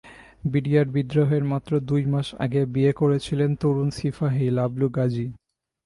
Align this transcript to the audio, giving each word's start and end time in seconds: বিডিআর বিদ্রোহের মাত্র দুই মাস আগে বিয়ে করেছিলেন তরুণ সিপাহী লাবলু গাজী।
বিডিআর 0.43 0.87
বিদ্রোহের 0.87 1.43
মাত্র 1.43 1.71
দুই 1.89 2.03
মাস 2.05 2.27
আগে 2.39 2.61
বিয়ে 2.65 2.91
করেছিলেন 2.93 3.49
তরুণ 3.55 3.89
সিপাহী 3.97 4.45
লাবলু 4.49 4.87
গাজী। 4.89 5.27